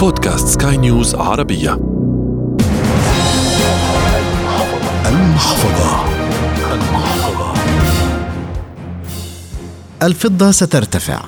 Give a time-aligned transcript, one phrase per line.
[0.00, 1.72] بودكاست سكاي نيوز عربية.
[5.06, 6.04] المحفظة.
[6.72, 7.52] المحفظة
[10.02, 11.20] الفضة سترتفع.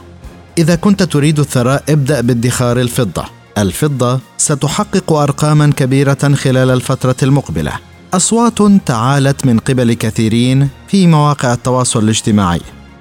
[0.58, 3.24] إذا كنت تريد الثراء ابدأ بادخار الفضة.
[3.58, 7.72] الفضة ستحقق أرقاما كبيرة خلال الفترة المقبلة.
[8.14, 12.60] أصوات تعالت من قبل كثيرين في مواقع التواصل الاجتماعي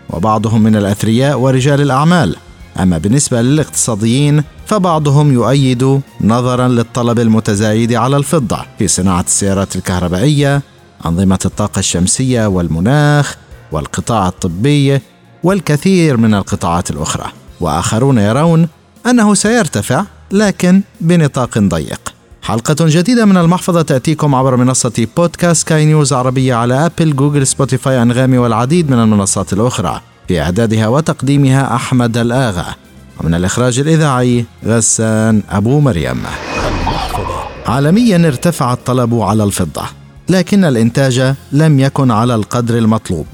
[0.09, 2.35] وبعضهم من الأثرياء ورجال الأعمال.
[2.79, 10.61] أما بالنسبة للاقتصاديين فبعضهم يؤيد نظرا للطلب المتزايد على الفضة في صناعة السيارات الكهربائية
[11.05, 13.38] أنظمة الطاقة الشمسية والمناخ
[13.71, 15.02] والقطاع الطبي
[15.44, 17.25] والكثير من القطاعات الأخرى.
[17.59, 18.67] وآخرون يرون
[19.05, 21.99] أنه سيرتفع لكن بنطاق ضيق.
[22.41, 28.02] حلقة جديدة من المحفظة تأتيكم عبر منصة بودكاست سكاي نيوز عربية على أبل جوجل سبوتيفاي
[28.02, 30.02] أنغامي والعديد من المنصات الأخرى.
[30.31, 32.66] في إعدادها وتقديمها أحمد الآغا.
[33.20, 36.23] ومن الإخراج الإذاعي غسان أبو مريم.
[37.66, 39.83] عالميا ارتفع الطلب على الفضة
[40.30, 43.28] لكن الإنتاج لم يكن على القدر المطلوب.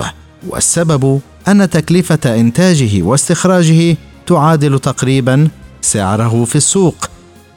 [0.47, 5.47] والسبب أن تكلفة إنتاجه واستخراجه تعادل تقريبا
[5.81, 6.95] سعره في السوق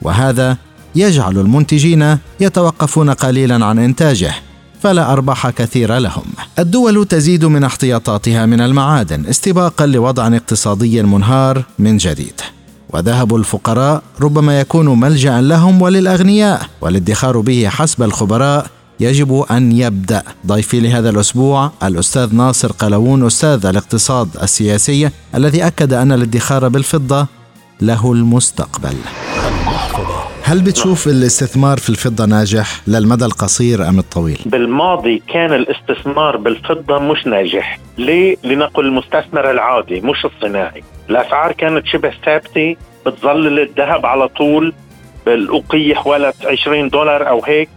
[0.03, 0.57] وهذا
[0.95, 4.35] يجعل المنتجين يتوقفون قليلا عن إنتاجه.
[4.83, 6.25] فلا أرباح كثيرة لهم.
[6.59, 12.41] الدول تزيد من احتياطاتها من المعادن استباقا لوضع اقتصادي منهار من جديد.
[12.93, 18.67] وذهب الفقراء ربما يكون ملجأ لهم وللأغنياء والادخار به حسب الخبراء
[19.01, 26.13] يجب أن يبدأ ضيفي لهذا الأسبوع الأستاذ ناصر قلاوون أستاذ الاقتصاد السياسي الذي أكد أن
[26.13, 27.27] الادخار بالفضة
[27.81, 28.97] له المستقبل.
[30.51, 37.27] هل بتشوف الاستثمار في الفضة ناجح للمدى القصير أم الطويل؟ بالماضي كان الاستثمار بالفضة مش
[37.27, 37.79] ناجح.
[37.99, 40.83] ليه؟ لنقل المستثمر العادي مش الصناعي.
[41.11, 42.77] الأسعار كانت شبه ثابتة
[43.07, 44.75] بتظلل الذهب على طول
[45.27, 47.69] بالأوقية حوالي 20 دولار أو هيك.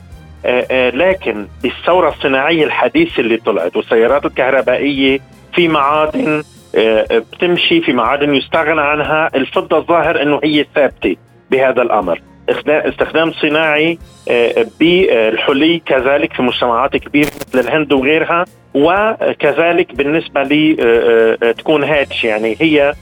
[0.45, 5.19] آآ آآ لكن بالثورة الصناعية الحديثة اللي طلعت والسيارات الكهربائية
[5.55, 6.43] في معادن
[7.11, 9.29] بتمشي في معادن يستغنى عنها.
[9.35, 11.15] الفضة الظاهر أنه هي ثابتة
[11.51, 12.21] بهذا الأمر.
[12.49, 13.99] استخدام صناعي
[14.79, 20.75] بالحلي كذلك في مجتمعات كبيرة مثل الهند وغيرها وكذلك بالنسبة لي
[21.57, 22.93] تكون هاتش يعني هي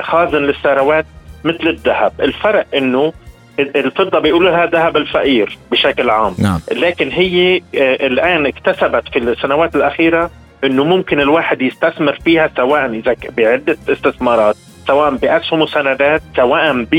[0.00, 1.06] خازن للثروات
[1.44, 3.12] مثل الذهب الفرق إنه
[3.58, 6.60] الفضة بيقولوا لها ذهب الفقير بشكل عام نعم.
[6.72, 10.30] لكن هي الآن اكتسبت في السنوات الأخيرة
[10.64, 14.56] إنه ممكن الواحد يستثمر فيها سواء إذا بعدة استثمارات
[14.90, 16.94] سواء بأسهم وسندات سواء ب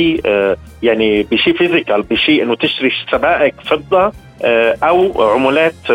[0.83, 4.11] يعني بشيء physical بشيء إنه تشتري سبائك فضة
[4.83, 5.89] أو عملات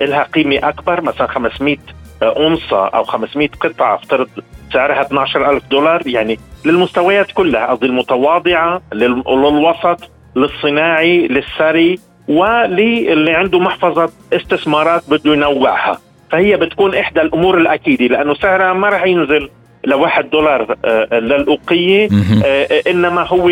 [0.00, 1.76] لها قيمة أكبر مثلا 500
[2.22, 4.28] أونصة أو 500 قطعة افترض
[4.72, 11.98] سعرها 12000 دولار يعني للمستويات كلها قصدي المتواضعة للوسط للصناعي للثري
[12.28, 15.98] وللي عنده محفظة استثمارات بده ينوعها.
[16.30, 19.50] فهي بتكون إحدى الأمور الأكيدة لأنه سعرها ما راح ينزل
[19.86, 20.76] لواحد دولار
[21.12, 22.08] للأوقية
[22.86, 23.50] إنما هو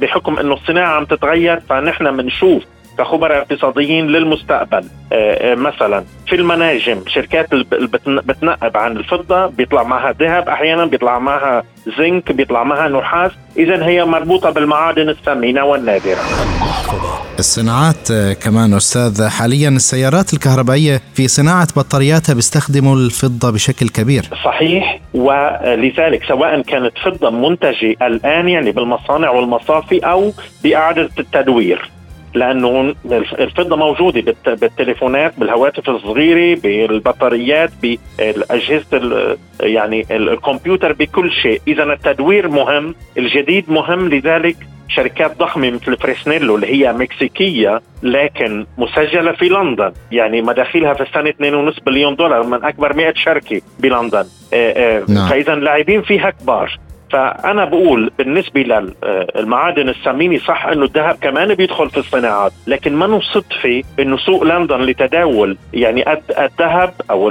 [0.00, 2.62] بحكم أنه الصناعة عم تتغير فنحن بنشوف
[2.98, 4.84] كخبراء اقتصاديين للمستقبل.
[5.42, 7.54] مثلا في المناجم شركات
[8.02, 11.62] بتنقب عن الفضة بيطلع معها ذهب أحيانا بيطلع معها
[11.98, 13.30] زنك بيطلع معها نحاس.
[13.58, 16.20] إذا هي مربوطة بالمعادن الثمينة والنادرة.
[17.38, 18.12] الصناعات
[18.44, 24.22] كمان أستاذ حاليا السيارات الكهربائية في صناعة بطارياتها بيستخدموا الفضة بشكل كبير.
[24.44, 30.32] صحيح ولذلك سواء كانت فضة منتجة الآن يعني بالمصانع والمصافي أو
[30.64, 31.90] بإعادة التدوير.
[32.36, 32.94] لأنه
[33.38, 41.60] الفضة موجودة بالتليفونات بالهواتف الصغيرة بالبطاريات بالأجهزة يعني الكمبيوتر بكل شيء.
[41.68, 44.56] إذا التدوير مهم الجديد مهم لذلك
[44.88, 49.92] شركات ضخمة مثل فريسنيلو اللي هي مكسيكية لكن مسجلة في لندن.
[50.12, 51.30] يعني مداخيلها في السنة
[51.70, 54.24] 2.5 بليون دولار من أكبر 100 شركة بلندن.
[55.08, 55.28] نعم.
[55.28, 56.78] فإذا لاعبين فيها كبار.
[57.10, 58.60] فأنا بقول بالنسبة
[59.36, 64.80] للمعادن الثمينه صح إنه الذهب كمان بيدخل في الصناعات لكن ما صدفه إنه سوق لندن
[64.80, 66.04] لتداول يعني
[66.38, 67.28] الذهب أو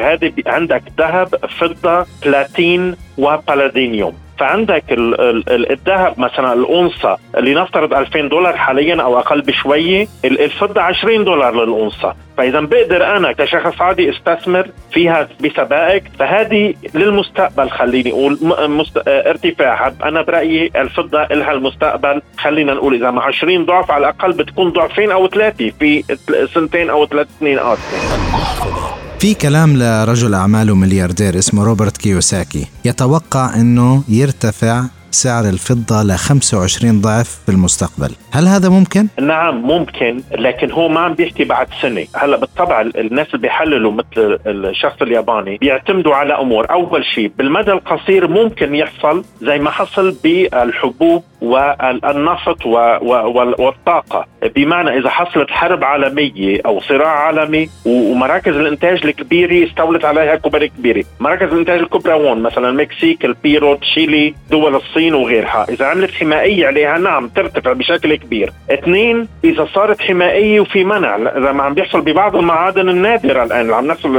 [0.00, 1.28] هذه عندك ذهب
[1.58, 10.06] فضة بلاتين وبالادينيوم فعندك الذهب مثلا الأونصة اللي نفترض 2000 دولار حاليا أو أقل بشوية
[10.24, 18.10] الفضة 20 دولار للأونصة فإذا بقدر أنا كشخص عادي أستثمر فيها بسبائك فهذه للمستقبل خليني
[18.10, 18.38] أقول
[18.70, 19.02] مست...
[19.08, 24.70] ارتفاعها أنا برأيي الفضة لها المستقبل خلينا نقول إذا مع 20 ضعف على الأقل بتكون
[24.70, 26.02] ضعفين أو ثلاثة في
[26.54, 34.02] سنتين أو ثلاث سنين قادمة في كلام لرجل أعمال وملياردير اسمه روبرت كيوساكي يتوقع أنه
[34.08, 40.88] يرتفع سعر الفضة ل 25 ضعف في المستقبل هل هذا ممكن؟ نعم ممكن لكن هو
[40.88, 42.06] ما عم بيحكي بعد سنة.
[42.14, 46.70] هلا بالطبع الناس اللي بيحللوا مثل الشخص الياباني بيعتمدوا على أمور.
[46.70, 52.66] أول شيء بالمدى القصير ممكن يحصل زي ما حصل بالحبوب والنفط
[53.58, 54.26] والطاقة.
[54.56, 61.04] بمعنى إذا حصلت حرب عالمية أو صراع عالمي ومراكز الإنتاج الكبيرة استولت عليها كبر كبيرة.
[61.20, 64.97] مراكز الإنتاج الكبرى وين مثلا المكسيك البيرو تشيلي دول الصين.
[64.98, 65.66] وغيرها.
[65.68, 68.50] إذا عملت حمائية عليها نعم ترتفع بشكل كبير.
[68.70, 71.16] اثنين إذا صارت حمائية وفي منع.
[71.16, 74.16] إذا ما عم بيحصل ببعض المعادن النادرة الآن اللي عم نحصل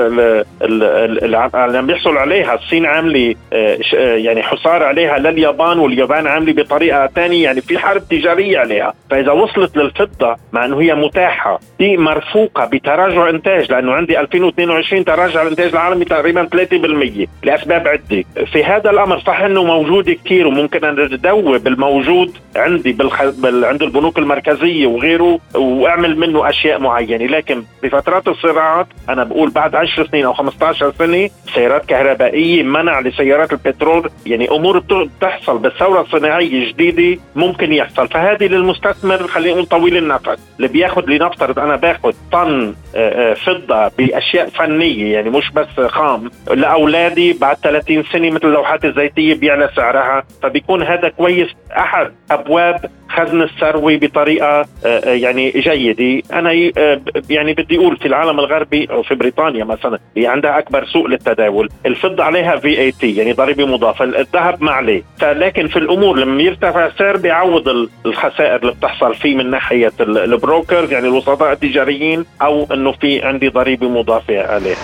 [0.62, 2.54] اللي عم بيحصل عليها.
[2.54, 8.02] الصين عاملة آه، آه، يعني حصار عليها لليابان واليابان عاملة بطريقة ثانية يعني في حرب
[8.10, 8.94] تجارية عليها.
[9.10, 15.42] فإذا وصلت للفضة مع إنه هي متاحة دي مرفوقة بتراجع إنتاج لأنه عندي 2022 تراجع
[15.42, 18.24] الانتاج العالمي تقريبا 3% لأسباب عدة.
[18.52, 23.24] في هذا الأمر صح إنه موجود كثير وممكن أن ندوب الموجود عندي بالخ...
[23.24, 23.66] بال...
[23.66, 27.26] عند البنوك المركزية وغيره وأعمل منه أشياء معينة.
[27.26, 33.54] لكن بفترات الصراعات أنا بقول بعد 10 سنين أو 15 سنة سيارات كهربائية منع لسيارات
[33.54, 34.10] البترول.
[34.26, 38.08] يعني أمور بتحصل بالثورة الصناعية جديده جديده ممكن يحصل.
[38.08, 43.88] فهذه للمستثمر خلينا نقول طويل النفس اللي بياخذ لنفترض أنا باخذ طن آه، آه، فضة
[43.98, 46.32] بأشياء فنية يعني مش بس خام.
[46.52, 50.24] لأولادي بعد 30 سنة مثل اللوحات الزيتية بيعلى سعرها.
[50.60, 51.48] فبيكون هذا كويس.
[51.78, 56.24] أحد أبواب خزن الثروة بطريقة آه، يعني جيدة.
[56.34, 56.52] أنا
[57.30, 61.70] يعني بدي أقول في العالم الغربي أو في بريطانيا مثلا هي عندها أكبر سوق للتداول.
[61.86, 64.06] الفضة عليها VAT يعني ضريبة مضافة.
[64.06, 65.04] الذهب ما عليه.
[65.22, 70.92] لكن في الأمور لما يرتفع السعر بيعوض الخسائر اللي بتحصل فيه من ناحية ال brokers
[70.92, 74.76] يعني الوسطاء التجاريين أو إنه في عندي ضريبة مضافة عليه.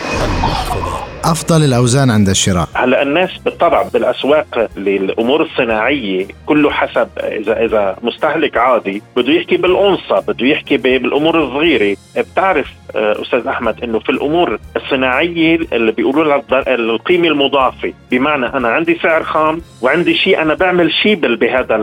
[1.26, 8.58] أفضل الأوزان عند الشراء؟ هلا الناس بالطبع بالأسواق للأمور الصناعية كله حسب اذا إذا مستهلك
[8.58, 11.98] عادي بده يحكي بالأنصة بده يحكي بالأمور الصغيرة.
[12.18, 17.94] بتعرف آه، أستاذ أحمد إنه في الأمور الصناعية اللي بيقولوا لها القيمة المضافة.
[18.12, 21.76] بمعنى أنا عندي سعر خام وعندي شيء أنا بعمل شيء بهذا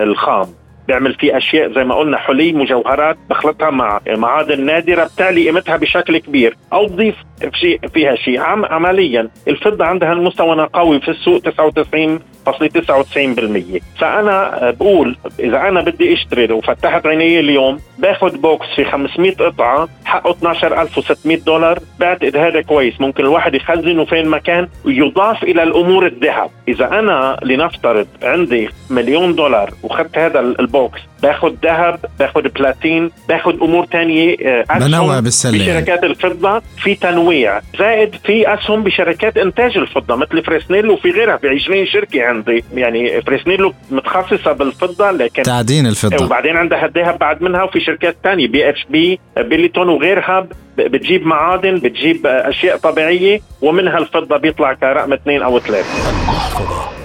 [0.00, 0.46] الخام.
[0.88, 6.18] بيعمل فيه أشياء زي ما قلنا حلي مجوهرات بخلطها مع معادن نادرة بتعلي قيمتها بشكل
[6.18, 6.56] كبير.
[6.72, 7.14] أو بضيف
[7.54, 8.40] شيء فيها شيء.
[8.40, 12.20] عم عمليا الفضة عندها المستوى قوي في السوق 99
[12.50, 19.88] 99% فأنا بقول إذا أنا بدي أشتري وفتحت عيني اليوم باخذ box في 500 قطعة
[20.04, 23.00] حقه 12600 دولار بعتقد هذا كويس.
[23.00, 26.50] ممكن الواحد يخزنه فين مكان ويضاف إلى الأمور الذهب.
[26.68, 33.62] إذا أنا لنفترض عندي مليون دولار وخدت هذا ال box باخذ ذهب باخذ بلاتين باخذ
[33.62, 40.16] أمور ثانية آه، بنوع بالسلة بشركات الفضة في تنويع زائد في أسهم بشركات إنتاج الفضة
[40.16, 42.64] مثل فريسنيلو وفي غيرها في 20 شركة عندي.
[42.74, 46.24] يعني فريسنيلو متخصصة بالفضة لكن تعدين الفضة.
[46.24, 50.46] وبعدين عندها الذهب بعد منها وفي شركات ثانية بي إتش بي بيليتون وغيرها.
[50.78, 55.88] بتجيب معادن بتجيب أشياء طبيعية ومنها الفضة بيطلع كرقم اثنين أو ثلاثة.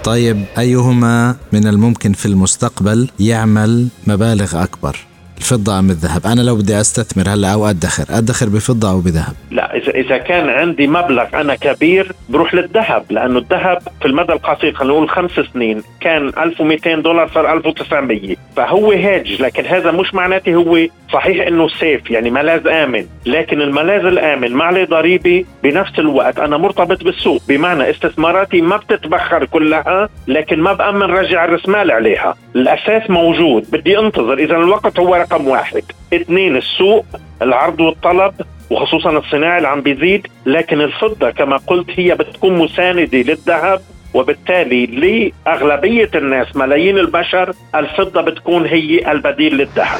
[0.04, 4.96] طيب أيهما من الممكن في المستقبل يعمل مبالغ أكبر؟
[5.38, 9.75] الفضة أم الذهب؟ أنا لو بدي أستثمر هلأ أو أدخر أدخر بفضة أو بذهب؟ لا
[9.75, 14.94] إذا إذا كان عندي مبلغ أنا كبير بروح للذهب لأنه الذهب في المدى القصير خلينا
[14.94, 20.77] نقول خمس سنين كان 1200 دولار صار 1900 فهو هيج لكن هذا مش معناته هو
[21.13, 23.06] صحيح إنه سيف يعني ملاذ آمن.
[23.25, 29.46] لكن الملاذ الآمن ما عليه ضريبة بنفس الوقت أنا مرتبط بالسوق بمعنى استثماراتي ما بتتبخر
[29.46, 32.36] كلها لكن ما بأمن رجع الرسمال عليها.
[32.58, 33.72] الأساس موجود.
[33.72, 34.38] بدي أنتظر.
[34.38, 35.84] إذا الوقت هو رقم واحد.
[36.14, 37.06] اثنين السوق
[37.42, 38.34] العرض والطلب
[38.70, 40.28] وخصوصا الصناعي اللي عم بيزيد.
[40.46, 43.82] لكن الفضة كما قلت هي بتكون مساندة للذهب
[44.14, 50.00] وبالتالي لأغلبية الناس ملايين البشر الفضة بتكون هي البديل للذهب.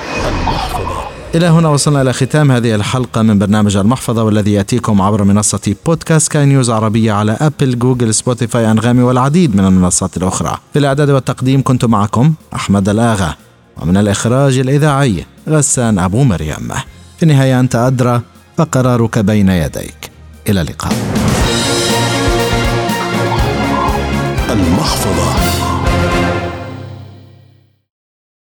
[1.36, 6.32] إلى هنا وصلنا إلى ختام هذه الحلقة من برنامج المحفظة والذي يأتيكم عبر منصة بودكاست
[6.32, 10.58] كاي نيوز عربية على أبل جوجل سبوتيفاي أنغامي والعديد من المنصات الأخرى.
[10.74, 13.36] في الإعداد والتقديم كنت معكم أحمد الآغا
[13.82, 16.70] ومن الإخراج الإذاعي غسان أبو مريم.
[17.18, 18.22] في النهاية أنت أدرى
[18.58, 20.12] فقرارك بين يديك.
[20.50, 20.94] إلى اللقاء.
[24.50, 25.67] المحفظة.